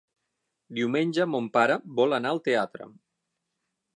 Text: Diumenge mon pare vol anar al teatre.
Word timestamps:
Diumenge 0.77 1.27
mon 1.33 1.51
pare 1.59 1.77
vol 2.01 2.17
anar 2.19 2.31
al 2.37 2.43
teatre. 2.49 2.91